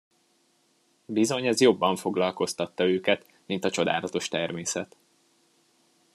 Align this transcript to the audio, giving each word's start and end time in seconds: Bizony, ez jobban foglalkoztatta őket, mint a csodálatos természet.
Bizony, 1.05 1.47
ez 1.47 1.59
jobban 1.61 1.95
foglalkoztatta 1.95 2.83
őket, 2.85 3.25
mint 3.45 3.63
a 3.65 3.69
csodálatos 3.69 4.27
természet. 4.27 4.95